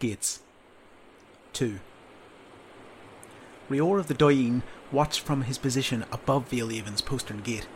[0.00, 0.40] Gates.
[1.52, 1.78] 2.
[3.68, 7.68] Rior of the Doyen watched from his position above Veilhaven's postern gate.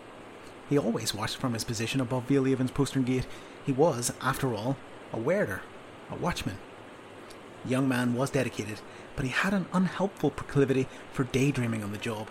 [0.70, 3.26] He always watched from his position above Veilhaven's postern gate.
[3.66, 4.78] He was, after all,
[5.12, 5.60] a weirder,
[6.10, 6.56] a watchman.
[7.62, 8.80] The young man was dedicated,
[9.16, 12.28] but he had an unhelpful proclivity for daydreaming on the job.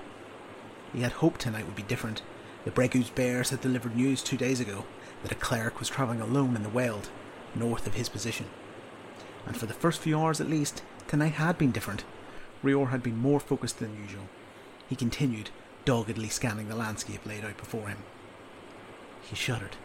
[0.92, 2.24] He had hoped tonight would be different.
[2.66, 4.86] The Bregu's Bears had delivered news two days ago
[5.22, 7.10] that a cleric was travelling alone in the Weald,
[7.54, 8.48] north of his position.
[9.46, 12.04] And for the first few hours at least, tonight had been different.
[12.64, 14.30] Rior had been more focused than usual.
[14.88, 15.50] He continued,
[15.86, 18.00] doggedly scanning the landscape laid out before him.
[19.24, 19.76] He shuddered.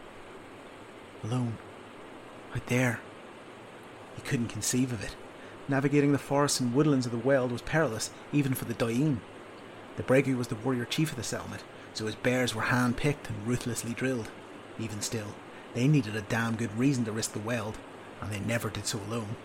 [1.23, 1.57] Alone.
[2.55, 2.99] Out there.
[4.15, 5.15] He couldn't conceive of it.
[5.67, 9.21] Navigating the forests and woodlands of the Weald was perilous, even for the Doyen.
[9.97, 13.29] The Bregu was the warrior chief of the settlement, so his bears were hand picked
[13.29, 14.31] and ruthlessly drilled.
[14.79, 15.35] Even still,
[15.73, 17.77] they needed a damn good reason to risk the Weald,
[18.21, 19.35] and they never did so alone.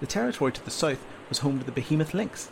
[0.00, 2.50] The territory to the south was home to the behemoth lynx,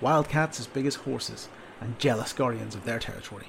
[0.00, 1.48] wildcats as big as horses,
[1.80, 3.48] and jealous guardians of their territory.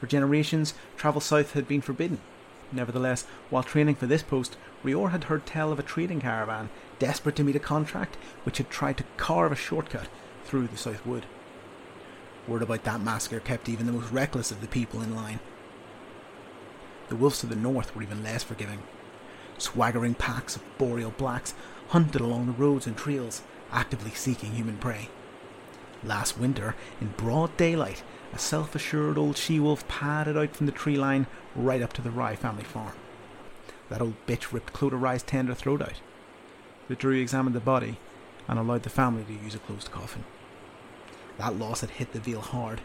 [0.00, 2.20] For generations, travel south had been forbidden.
[2.72, 7.36] Nevertheless, while training for this post, Rior had heard tell of a trading caravan desperate
[7.36, 10.08] to meet a contract which had tried to carve a shortcut
[10.44, 11.26] through the South Wood.
[12.46, 15.40] Word about that massacre kept even the most reckless of the people in line.
[17.08, 18.82] The wolves to the north were even less forgiving.
[19.58, 21.54] Swaggering packs of boreal blacks
[21.88, 23.42] hunted along the roads and trails,
[23.72, 25.08] actively seeking human prey.
[26.02, 30.72] Last winter, in broad daylight, a self assured old she wolf padded out from the
[30.72, 32.92] tree line right up to the Rye family farm.
[33.88, 36.00] That old bitch ripped Clodagh Rye's tender throat out.
[36.88, 37.98] The jury examined the body
[38.48, 40.24] and allowed the family to use a closed coffin.
[41.38, 42.80] That loss had hit the Veal hard.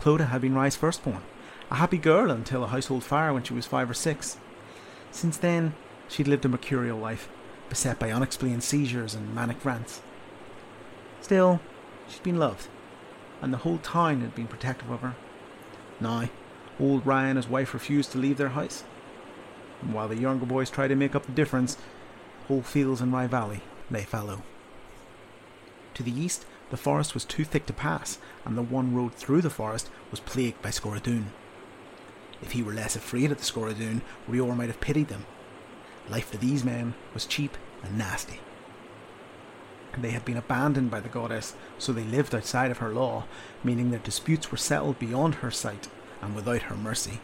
[0.00, 1.22] Clodagh had been Rye's firstborn,
[1.70, 4.38] a happy girl until a household fire when she was five or six.
[5.10, 5.74] Since then,
[6.08, 7.28] she'd lived a mercurial life,
[7.68, 10.02] beset by unexplained seizures and manic rants.
[11.20, 11.60] Still,
[12.08, 12.68] she'd been loved,
[13.42, 15.14] and the whole town had been protective of her.
[16.00, 16.28] Now,
[16.78, 18.84] old Ryan and his wife refused to leave their house.
[19.82, 21.76] And while the younger boys tried to make up the difference,
[22.48, 24.42] whole fields in Rye Valley lay fallow.
[25.94, 29.42] To the east, the forest was too thick to pass, and the one road through
[29.42, 31.26] the forest was plagued by Scorodún.
[32.42, 35.24] If he were less afraid of the Scorodún, Rior might have pitied them.
[36.08, 38.40] Life for these men was cheap and nasty.
[39.98, 43.24] They had been abandoned by the goddess, so they lived outside of her law,
[43.64, 45.88] meaning their disputes were settled beyond her sight
[46.20, 47.20] and without her mercy.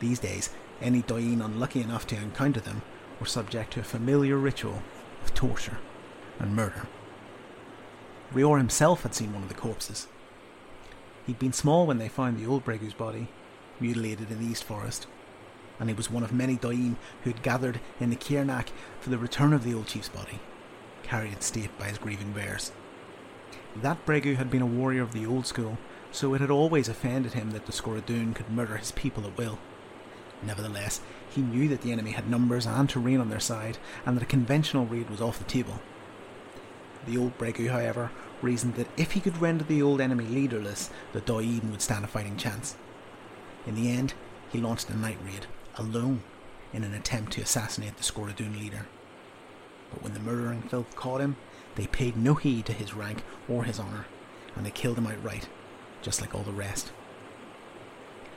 [0.00, 0.50] These days,
[0.80, 2.82] any Doyen unlucky enough to encounter them
[3.20, 4.82] were subject to a familiar ritual
[5.22, 5.78] of torture
[6.38, 6.86] and murder.
[8.32, 10.08] Rior himself had seen one of the corpses.
[11.26, 13.28] He'd been small when they found the old Bregu's body,
[13.80, 15.06] mutilated in the East Forest,
[15.78, 18.68] and he was one of many Doyen who had gathered in the Kiernach
[19.00, 20.40] for the return of the old chief's body,
[21.02, 22.72] carried in state by his grieving bears.
[23.76, 25.78] That Bregu had been a warrior of the old school,
[26.10, 29.58] so it had always offended him that the Scorodún could murder his people at will.
[30.42, 34.22] Nevertheless, he knew that the enemy had numbers and terrain on their side, and that
[34.22, 35.80] a conventional raid was off the table.
[37.06, 38.10] The old Bregu, however,
[38.42, 42.08] reasoned that if he could render the old enemy leaderless, the Doyen would stand a
[42.08, 42.76] fighting chance.
[43.66, 44.14] In the end,
[44.50, 45.46] he launched a night raid,
[45.78, 46.22] alone,
[46.72, 48.86] in an attempt to assassinate the Scorodún leader.
[49.90, 51.36] But when the murdering filth caught him,
[51.76, 54.06] they paid no heed to his rank or his honour,
[54.56, 55.48] and they killed him outright,
[56.02, 56.92] just like all the rest.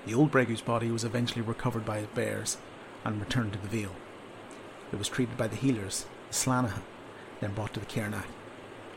[0.06, 2.58] The old Bregu's body was eventually recovered by his bears
[3.04, 3.96] and returned to the Veal.
[4.92, 6.82] It was treated by the healers, the Slanaha,
[7.40, 8.26] then brought to the Kiernach,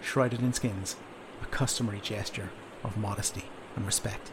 [0.00, 0.96] shrouded in skins,
[1.42, 2.50] a customary gesture
[2.82, 3.44] of modesty
[3.76, 4.32] and respect.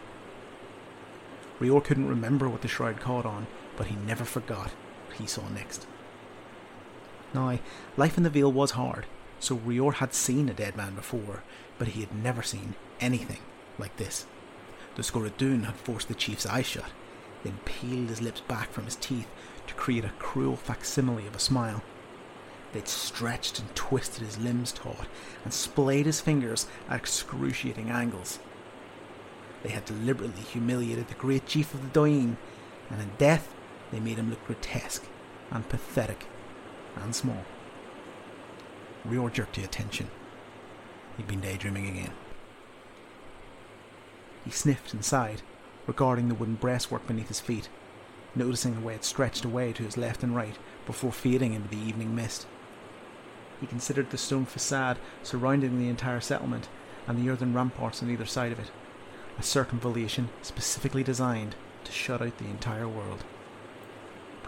[1.59, 4.71] Rior couldn't remember what the shroud caught on, but he never forgot
[5.07, 5.87] what he saw next.
[7.33, 7.59] Now,
[7.97, 9.05] life in the Veal was hard,
[9.39, 11.43] so Rior had seen a dead man before,
[11.77, 13.39] but he had never seen anything
[13.77, 14.25] like this.
[14.95, 16.91] The Scorodún had forced the chief's eyes shut,
[17.43, 19.27] then peeled his lips back from his teeth
[19.67, 21.81] to create a cruel facsimile of a smile.
[22.73, 25.07] They'd stretched and twisted his limbs taut
[25.43, 28.39] and splayed his fingers at excruciating angles.
[29.63, 32.37] They had deliberately humiliated the great chief of the Doyen,
[32.89, 33.53] and in death
[33.91, 35.05] they made him look grotesque
[35.49, 36.25] and pathetic
[36.95, 37.43] and small.
[39.07, 40.07] Rior jerked to attention.
[41.17, 42.11] He'd been daydreaming again.
[44.45, 45.41] He sniffed and sighed,
[45.87, 47.69] regarding the wooden breastwork beneath his feet,
[48.35, 51.77] noticing the way it stretched away to his left and right before fading into the
[51.77, 52.47] evening mist.
[53.59, 56.67] He considered the stone facade surrounding the entire settlement
[57.07, 58.71] and the earthen ramparts on either side of it,
[59.37, 63.23] a circumvallation specifically designed to shut out the entire world.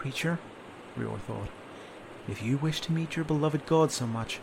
[0.04, 0.38] Preacher?
[0.98, 1.48] Rior thought.
[2.28, 4.38] If you wish to meet your beloved God so much,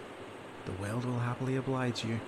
[0.66, 2.20] the world will happily oblige you.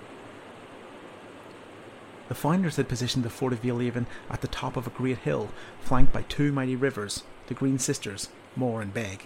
[2.27, 5.50] The founders had positioned the fort of Veeleven at the top of a great hill,
[5.81, 9.25] flanked by two mighty rivers, the Green Sisters, Moor and Beg.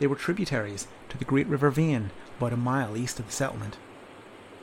[0.00, 3.78] They were tributaries to the great River Vane, about a mile east of the settlement.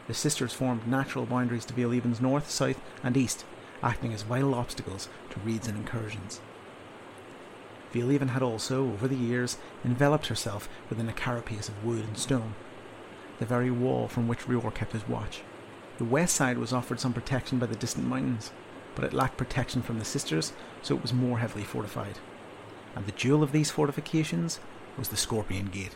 [0.07, 3.45] The sisters formed natural boundaries to Veeleven's north, south, and east,
[3.81, 6.41] acting as vital obstacles to raids and incursions.
[7.94, 12.56] Veeleven had also, over the years, enveloped herself within a carapace of wood and stone,
[13.39, 15.42] the very wall from which Rior kept his watch.
[15.98, 18.51] The west side was offered some protection by the distant mountains,
[18.95, 22.19] but it lacked protection from the sisters, so it was more heavily fortified.
[22.95, 24.60] And the jewel of these fortifications
[24.98, 25.95] was the Scorpion Gate.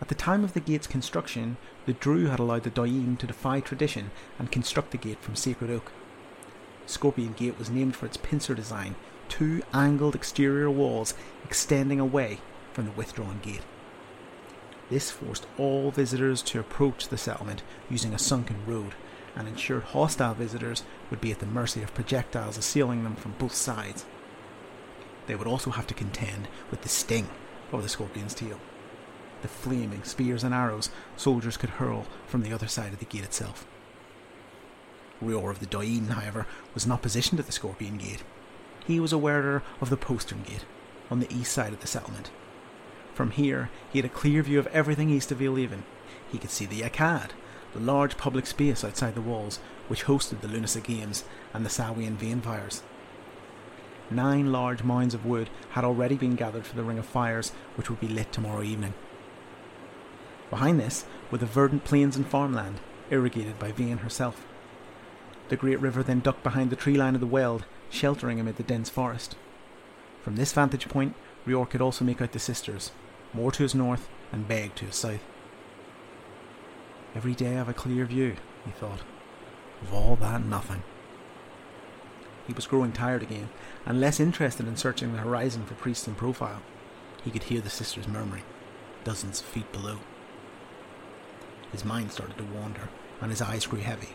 [0.00, 1.56] At the time of the gate's construction,
[1.86, 5.70] the Drew had allowed the Dain to defy tradition and construct the gate from sacred
[5.70, 5.92] oak.
[6.84, 8.94] Scorpion Gate was named for its pincer design,
[9.28, 11.14] two angled exterior walls
[11.44, 12.38] extending away
[12.72, 13.62] from the withdrawn gate.
[14.90, 18.94] This forced all visitors to approach the settlement using a sunken road
[19.34, 23.54] and ensured hostile visitors would be at the mercy of projectiles assailing them from both
[23.54, 24.04] sides.
[25.26, 27.28] They would also have to contend with the sting
[27.72, 28.60] of the scorpion's tail,
[29.42, 33.24] the flaming spears and arrows soldiers could hurl from the other side of the gate
[33.24, 33.66] itself.
[35.22, 38.22] Rior of the Dain, however, was not positioned at the Scorpion Gate.
[38.86, 40.64] He was a wearer of the Postern Gate,
[41.10, 42.30] on the east side of the settlement.
[43.14, 45.82] From here, he had a clear view of everything east of Veeleven.
[46.30, 47.30] He could see the Akkad,
[47.72, 52.16] the large public space outside the walls, which hosted the Lunasa Games and the Samhain
[52.16, 52.82] Vainfires.
[54.10, 57.90] Nine large mounds of wood had already been gathered for the Ring of Fires, which
[57.90, 58.94] would be lit tomorrow evening.
[60.48, 62.78] Behind this were the verdant plains and farmland,
[63.10, 64.46] irrigated by Vane herself.
[65.48, 68.62] The great river then ducked behind the tree line of the Weald, sheltering amid the
[68.62, 69.36] dense forest.
[70.22, 71.14] From this vantage point,
[71.46, 72.90] Rior could also make out the sisters,
[73.32, 75.22] Moor to his north and Beg to his south.
[77.14, 79.02] Every day I have a clear view, he thought,
[79.82, 80.82] of all that nothing.
[82.46, 83.48] He was growing tired again,
[83.84, 86.62] and less interested in searching the horizon for priests in profile.
[87.24, 88.44] He could hear the sisters murmuring,
[89.04, 89.98] dozens of feet below.
[91.72, 92.88] His mind started to wander,
[93.20, 94.10] and his eyes grew heavy.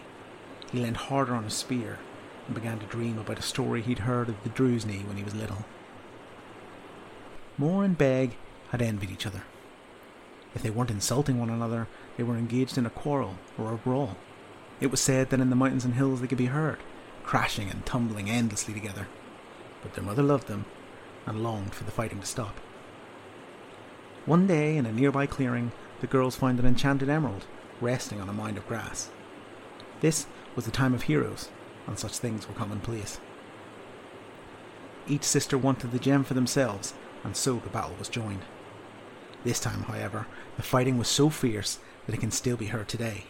[0.72, 2.00] He leaned harder on his spear
[2.46, 5.36] and began to dream about a story he'd heard of the Drewsney when he was
[5.36, 5.66] little.
[7.58, 8.38] Moor and Beg
[8.70, 9.44] had envied each other.
[10.56, 11.88] If they weren't insulting one another,
[12.18, 14.18] they were engaged in a quarrel or a brawl.
[14.80, 16.80] It was said that in the mountains and hills they could be heard,
[17.24, 19.08] crashing and tumbling endlessly together.
[19.82, 20.66] But their mother loved them
[21.26, 22.60] and longed for the fighting to stop.
[24.26, 27.46] One day, in a nearby clearing, the girls found an enchanted emerald
[27.80, 29.10] resting on a mound of grass.
[30.02, 31.50] This was the time of heroes,
[31.88, 33.20] and such things were commonplace.
[35.08, 36.94] Each sister wanted the gem for themselves,
[37.24, 38.42] and so the battle was joined.
[39.44, 40.28] This time, however,
[40.58, 43.26] the fighting was so fierce that it can still be heard today,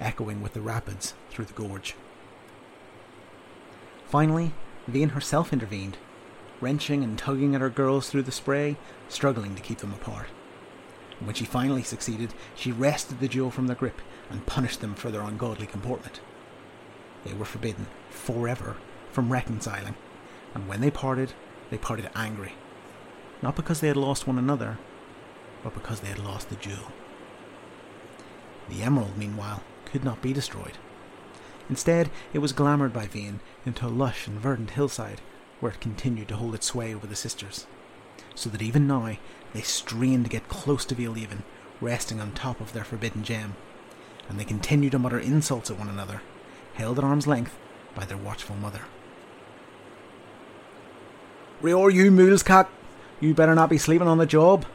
[0.00, 1.94] echoing with the rapids through the gorge.
[4.06, 4.52] Finally,
[4.86, 5.96] Vane herself intervened,
[6.60, 8.76] wrenching and tugging at her girls through the spray,
[9.08, 10.26] struggling to keep them apart.
[11.22, 14.96] And when she finally succeeded, she wrested the jewel from their grip and punished them
[14.96, 16.18] for their ungodly comportment.
[17.24, 18.74] They were forbidden, forever,
[19.12, 19.94] from reconciling,
[20.52, 21.32] and when they parted,
[21.70, 22.54] they parted angry.
[23.40, 24.78] Not because they had lost one another,
[25.62, 26.90] but because they had lost the jewel.
[28.68, 30.76] The emerald, meanwhile, could not be destroyed.
[31.70, 35.20] Instead, it was glamoured by Vane into a lush and verdant hillside,
[35.60, 37.68] where it continued to hold its sway over the sisters,
[38.34, 39.16] so that even now
[39.52, 41.42] they strained to get close to Veeleven,
[41.80, 43.56] resting on top of their forbidden gem,
[44.28, 46.22] and they continued to mutter insults at one another,
[46.74, 47.56] held at arm's length
[47.94, 48.82] by their watchful mother.
[51.62, 52.44] Rior, you mule's!
[53.20, 54.66] You better not be sleeping on the job!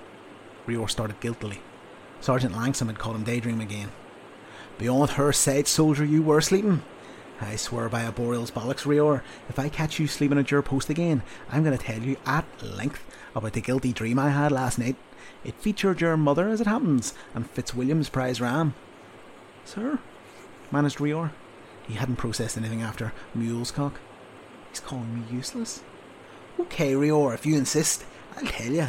[0.68, 1.62] Rior started guiltily.
[2.22, 3.90] Sergeant Langsam had called him Daydream again.
[4.78, 6.84] Beyond her said, soldier, you were sleeping.
[7.40, 10.90] I swear by a Boreal's bollocks, Rior, if I catch you sleeping at your post
[10.90, 14.80] again, I'm going to tell you at length about the guilty dream I had last
[14.80, 14.96] night.
[15.44, 18.74] It featured your mother, as it happens, and Fitzwilliam's prize ram.
[19.66, 20.00] Sir?
[20.72, 21.32] managed Rior.
[21.88, 24.00] He hadn't processed anything after Mule's cock.
[24.70, 25.84] He's calling me useless.
[26.60, 28.04] Okay, Rior, if you insist,
[28.36, 28.88] I'll tell you.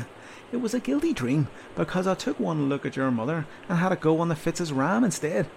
[0.50, 3.92] It was a guilty dream because I took one look at your mother and had
[3.92, 5.50] a go on the Fitz's ram instead,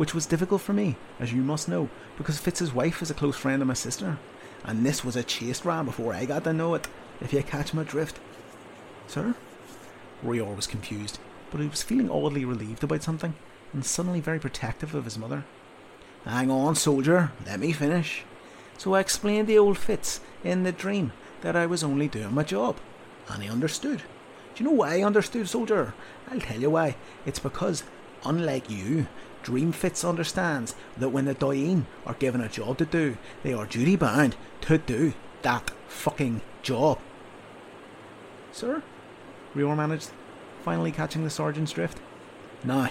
[0.00, 3.36] which was difficult for me, as you must know, because Fitz's wife is a close
[3.36, 4.16] friend of my sister,
[4.64, 6.88] and this was a chased ram before I got to know it,
[7.20, 8.18] if you catch my drift.
[9.06, 9.34] Sir?
[10.24, 11.18] Rior was confused,
[11.50, 13.34] but he was feeling oddly relieved about something,
[13.74, 15.44] and suddenly very protective of his mother.
[16.24, 18.22] Hang on, soldier, let me finish.
[18.78, 22.42] So I explained to old Fitz in the dream that I was only doing my
[22.42, 22.78] job,
[23.28, 23.98] and he understood
[24.54, 25.92] Do you know why, I understood soldier?
[26.30, 26.96] I'll tell you why.
[27.26, 27.84] It's because,
[28.24, 29.06] unlike you,
[29.42, 33.96] Dreamfits understands that when the Dain are given a job to do, they are duty
[33.96, 36.98] bound to do that fucking job.
[38.52, 38.82] Sir?
[39.54, 40.10] Rior managed,
[40.62, 41.98] finally catching the sergeant's drift.
[42.62, 42.90] Now,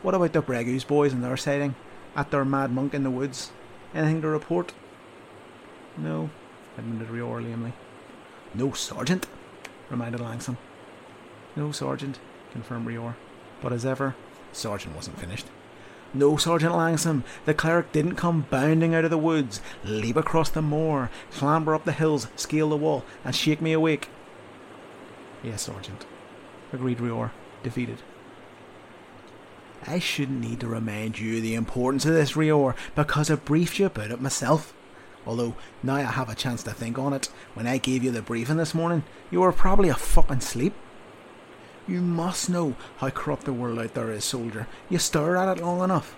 [0.00, 1.74] what about the Bregu's boys and their sighting?
[2.16, 3.52] At their mad monk in the woods?
[3.94, 4.72] Anything to report?
[5.96, 6.30] No,
[6.78, 7.74] admitted Rior lamely.
[8.54, 9.26] No, Sergeant,
[9.90, 10.56] reminded Langsam.
[11.54, 12.18] No, Sergeant,
[12.50, 13.14] confirmed Rior.
[13.60, 14.14] But as ever,
[14.52, 15.46] Sergeant wasn't finished.
[16.14, 20.60] No, Sergeant Langsam, the cleric didn't come bounding out of the woods, leap across the
[20.60, 24.10] moor, clamber up the hills, scale the wall, and shake me awake.
[25.42, 26.04] Yes, Sergeant,
[26.72, 27.30] agreed Rior,
[27.62, 28.02] defeated.
[29.86, 33.86] I shouldn't need to remind you the importance of this, Rior, because I briefed you
[33.86, 34.74] about it myself.
[35.26, 38.22] Although, now I have a chance to think on it, when I gave you the
[38.22, 40.74] briefing this morning, you were probably a fucking sleep.
[41.86, 44.68] You must know how corrupt the world out there is, soldier.
[44.88, 46.16] You stir at it long enough.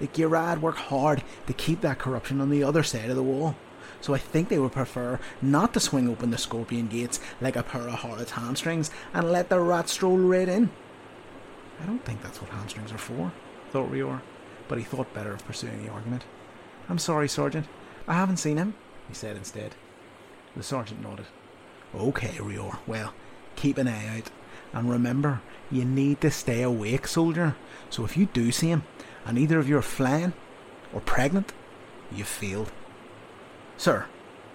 [0.00, 3.54] The Girad work hard to keep that corruption on the other side of the wall.
[4.00, 7.62] So I think they would prefer not to swing open the scorpion gates like a
[7.62, 10.70] pair of harlots' hamstrings and let the rat stroll right in.
[11.80, 13.32] I don't think that's what hamstrings are for,
[13.70, 14.20] thought Rior,
[14.68, 16.24] but he thought better of pursuing the argument.
[16.88, 17.66] I'm sorry, Sergeant.
[18.06, 18.74] I haven't seen him,
[19.08, 19.74] he said instead.
[20.56, 21.26] The sergeant nodded.
[21.94, 22.78] Okay, Rior.
[22.86, 23.14] Well,
[23.56, 24.30] keep an eye out.
[24.74, 25.40] And remember,
[25.70, 27.54] you need to stay awake, soldier.
[27.88, 28.82] So if you do see him,
[29.24, 30.34] and either of you are flying
[30.92, 31.52] or pregnant,
[32.12, 32.72] you've failed.
[33.76, 34.06] Sir,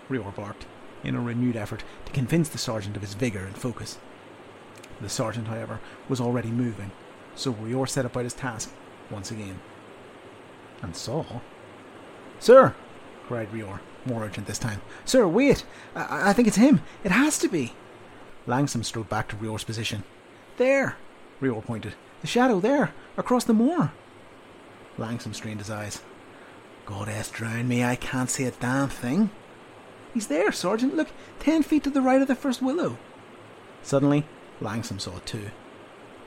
[0.09, 0.65] Rior barked,
[1.03, 3.97] in a renewed effort to convince the sergeant of his vigour and focus.
[5.01, 6.91] The sergeant, however, was already moving,
[7.33, 8.71] so Rior set about his task
[9.09, 9.61] once again.
[10.81, 11.25] And saw.
[12.39, 12.75] Sir,
[13.25, 14.81] cried Rior, more urgent this time.
[15.05, 15.63] Sir, wait!
[15.95, 16.81] I, I think it's him!
[17.05, 17.73] It has to be!
[18.49, 20.03] Langsam strode back to Rior's position.
[20.57, 20.97] There!
[21.39, 21.93] Rior pointed.
[22.21, 23.93] The shadow there, across the moor.
[24.97, 26.01] Langsam strained his eyes.
[26.87, 29.29] Goddess drown me, I can't see a damn thing.
[30.15, 30.95] He's there, Sergeant.
[30.95, 32.97] Look, ten feet to the right of the first willow.
[33.83, 34.25] Suddenly,
[34.59, 35.51] Langsam saw it too.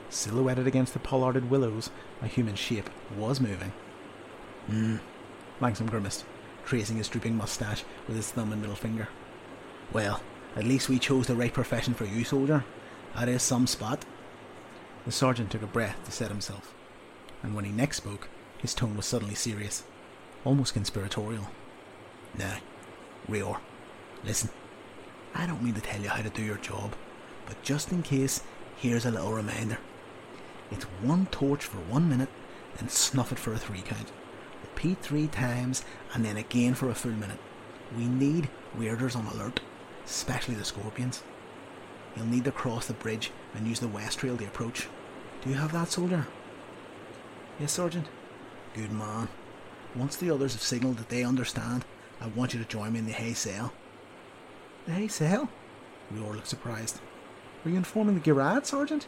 [0.09, 1.89] Silhouetted against the pollarded willows,
[2.21, 3.73] a human shape was moving.
[4.67, 4.95] Hmm.
[5.59, 6.23] Langsam grimaced,
[6.63, 9.09] tracing his drooping moustache with his thumb and middle finger.
[9.91, 10.21] Well,
[10.55, 12.63] at least we chose the right profession for you, soldier.
[13.15, 14.05] That is some spot.
[15.05, 16.73] The sergeant took a breath to set himself,
[17.41, 18.29] and when he next spoke,
[18.59, 19.83] his tone was suddenly serious,
[20.45, 21.49] almost conspiratorial.
[22.37, 22.57] Now,
[23.27, 23.59] Rior,
[24.23, 24.49] listen.
[25.35, 26.95] I don't mean to tell you how to do your job,
[27.47, 28.43] but just in case,
[28.77, 29.79] here's a little reminder.
[30.71, 32.29] It's one torch for one minute,
[32.77, 34.11] then snuff it for a three count.
[34.61, 35.83] Repeat three times,
[36.13, 37.39] and then again for a full minute.
[37.97, 39.59] We need weirders on alert
[40.05, 41.23] especially the scorpions.
[42.15, 44.87] You'll need to cross the bridge and use the west trail to approach.
[45.41, 46.27] Do you have that, soldier?
[47.59, 48.07] Yes, Sergeant.
[48.73, 49.27] Good man.
[49.95, 51.85] Once the others have signalled that they understand,
[52.21, 53.73] I want you to join me in the hay sale.
[54.85, 55.49] The hay sale?
[56.13, 56.99] Rior looked surprised.
[57.63, 59.07] Were you informing the Girad, Sergeant?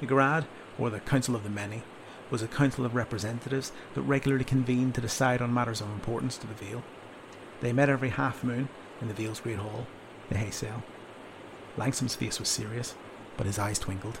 [0.00, 0.46] The Girad,
[0.78, 1.82] or the Council of the Many,
[2.30, 6.46] was a council of representatives that regularly convened to decide on matters of importance to
[6.46, 6.82] the Vale.
[7.60, 8.68] They met every half moon
[9.00, 9.86] in the Vale's Great Hall
[10.32, 10.82] the hay sale.
[11.76, 12.94] Langsam's face was serious,
[13.36, 14.20] but his eyes twinkled.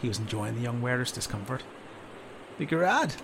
[0.00, 1.62] He was enjoying the young wearer's discomfort.
[2.58, 3.16] The Garad?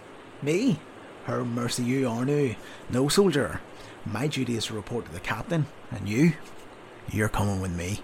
[0.43, 0.79] Me?
[1.25, 2.55] Her mercy you are new.
[2.89, 3.61] No soldier.
[4.07, 6.33] My duty is to report to the captain, and you?
[7.11, 8.01] You're coming with me.